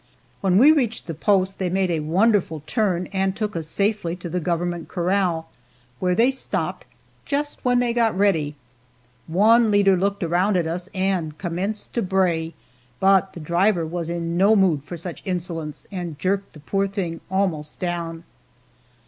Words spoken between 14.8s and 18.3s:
for such insolence, and jerked the poor thing almost down.